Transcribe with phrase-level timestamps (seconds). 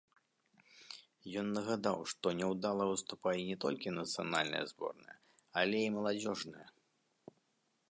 [1.41, 5.17] Ён нагадаў, што няўдала выступае не толькі нацыянальная зборная,
[5.65, 6.67] але і маладзёжныя.